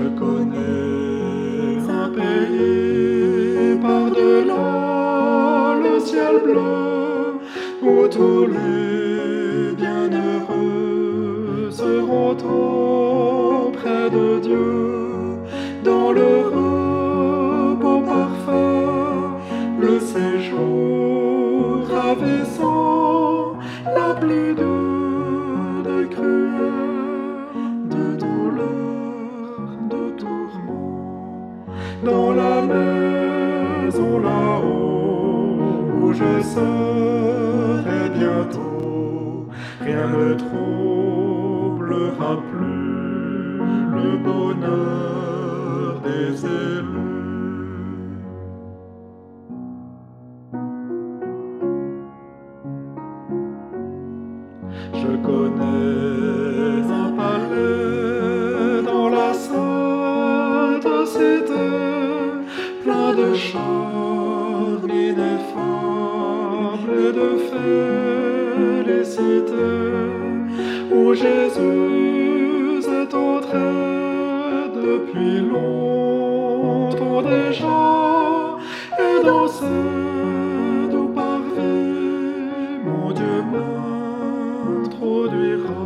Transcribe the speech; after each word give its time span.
je 0.00 0.08
connais 0.18 1.78
un 2.02 2.08
pays 2.08 3.76
par-delà 3.82 4.64
le 5.84 5.94
ciel 6.00 6.34
bleu 6.44 7.38
où 7.82 8.08
tous 8.08 8.46
les 8.46 9.72
bienheureux 9.80 11.70
seront 11.70 12.36
auprès 13.68 14.06
de 14.10 14.26
Dieu 14.40 14.80
dans 15.84 16.12
le 16.12 16.30
repos 16.54 18.02
parfait, 18.14 18.86
le 19.80 19.94
séjour 20.12 21.86
ravissant, 21.94 23.58
la 23.96 24.14
pluie 24.14 24.54
de 24.54 24.69
bientôt, 38.14 39.48
rien 39.80 40.06
ne 40.08 40.34
troublera 40.34 42.36
plus 42.50 43.58
le 43.94 44.16
bonheur 44.24 46.00
des 46.02 46.44
élus. 46.44 46.88
Je 54.94 55.12
connais 55.26 56.90
un 56.90 57.10
palais 57.16 58.82
dans 58.84 59.08
la 59.08 59.32
sainte 59.34 61.06
cité, 61.06 61.70
plein 62.82 63.10
de 63.14 63.34
charmes 63.34 64.19
ineffables 66.90 66.98
et 66.98 67.12
de 67.12 67.30
félicité, 68.84 69.68
où 70.92 71.14
Jésus 71.14 72.82
est 72.86 73.14
entré 73.14 73.58
depuis 74.74 75.40
longtemps 75.40 77.22
déjà, 77.22 78.58
et 78.98 79.16
dans 79.24 79.48
ce 79.48 80.90
doux 80.90 81.12
parvis, 81.14 82.80
mon 82.84 83.12
Dieu 83.12 83.42
m'introduira 84.72 85.84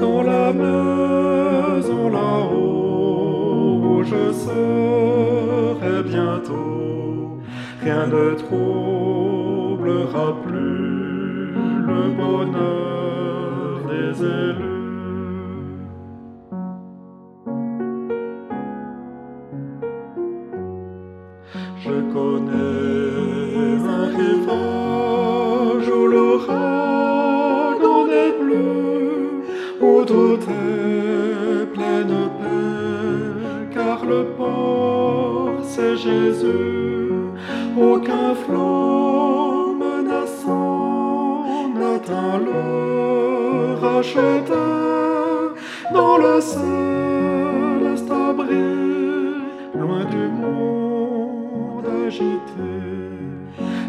dans 0.00 0.22
la 0.22 0.52
maison 0.52 2.08
là-haut 2.08 3.80
où 3.82 4.02
je 4.02 4.32
serai 4.32 6.02
bientôt. 6.04 7.40
Rien 7.82 8.06
ne 8.06 8.34
plus. 10.44 11.52
Le 11.86 12.02
bonheur 12.16 13.80
des 13.88 14.12
élus. 14.22 14.74
Je 21.76 21.96
connais 22.12 22.54
un 23.86 24.06
rivage 24.18 25.88
où 25.88 26.06
l'ouragan 26.06 28.00
n'est 28.06 28.34
plus, 28.42 29.42
où 29.80 30.04
tout 30.04 30.40
est 30.50 31.66
pleine 31.74 32.16
paix, 32.38 33.74
car 33.74 33.98
le 34.04 34.24
port 34.36 35.52
c'est 35.62 35.96
Jésus, 35.96 37.10
aucun 37.78 38.34
flot 38.34 39.53
n'atteint 42.04 42.38
le 42.38 43.74
racheteur 43.80 45.54
dans 45.92 46.16
le 46.18 46.40
céleste 46.40 48.08
loin 49.74 50.04
du 50.04 50.28
monde 50.28 51.86
agité, 52.06 52.72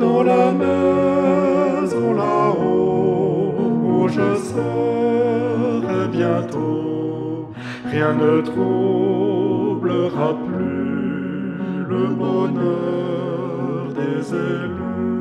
dans 0.00 0.22
la 0.22 0.52
maison 0.52 2.14
là-haut 2.14 3.54
où 3.84 4.08
je 4.08 4.34
serai 4.36 6.08
bientôt. 6.08 7.50
Rien 7.90 8.14
ne 8.14 8.40
troublera 8.42 10.34
plus 10.46 11.88
le 11.88 12.06
bonheur 12.08 13.92
des 13.94 14.34
élus. 14.34 15.17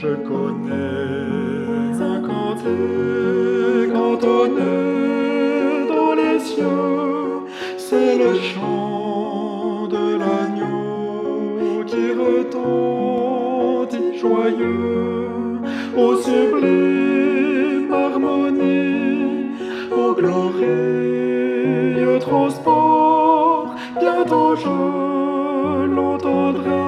Je 0.00 0.14
connais 0.14 2.00
un 2.00 2.20
cantique 2.20 3.92
entonné 3.96 5.88
dans 5.88 6.14
les 6.14 6.38
cieux, 6.38 7.40
c'est 7.76 8.16
le 8.16 8.34
chant 8.34 9.88
de 9.88 10.14
l'agneau 10.20 11.82
qui 11.84 12.12
retentit 12.12 14.16
joyeux 14.16 15.58
au 15.96 16.14
sublime 16.14 17.92
harmonie, 17.92 19.50
au 19.90 20.14
glorieux 20.14 20.68
transport. 22.20 23.74
Bientôt 23.98 24.54
je 24.54 24.68
l'entendrai, 25.92 26.86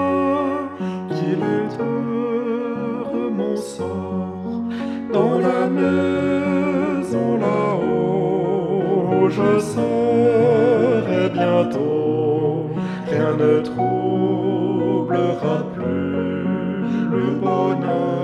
est 1.10 1.36
maison 5.90 7.38
là-haut, 7.38 9.04
où 9.12 9.28
je 9.28 9.50
serai 9.60 11.28
bientôt, 11.30 12.70
rien 13.08 13.32
ne 13.36 13.60
troublera 13.60 15.56
plus 15.74 16.44
le 17.10 17.24
bonheur. 17.40 18.19